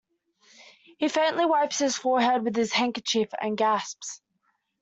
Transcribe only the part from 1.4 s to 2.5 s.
wipes his forehead